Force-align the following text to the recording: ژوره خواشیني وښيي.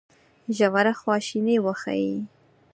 ژوره 0.57 0.93
خواشیني 1.01 1.55
وښيي. 1.65 2.17